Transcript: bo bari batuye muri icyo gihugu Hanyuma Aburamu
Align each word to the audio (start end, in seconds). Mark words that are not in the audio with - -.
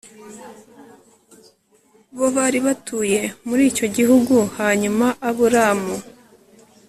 bo 2.17 2.27
bari 2.35 2.59
batuye 2.65 3.19
muri 3.47 3.61
icyo 3.71 3.87
gihugu 3.95 4.35
Hanyuma 4.57 5.05
Aburamu 5.29 5.95